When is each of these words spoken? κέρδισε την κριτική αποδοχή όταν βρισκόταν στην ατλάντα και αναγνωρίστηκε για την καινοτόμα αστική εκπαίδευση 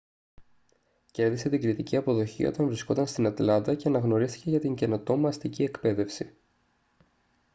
κέρδισε 1.11 1.49
την 1.49 1.61
κριτική 1.61 1.95
αποδοχή 1.95 2.45
όταν 2.45 2.65
βρισκόταν 2.67 3.07
στην 3.07 3.25
ατλάντα 3.25 3.75
και 3.75 3.87
αναγνωρίστηκε 3.87 4.49
για 4.49 4.59
την 4.59 4.75
καινοτόμα 4.75 5.27
αστική 5.27 5.63
εκπαίδευση 5.63 6.35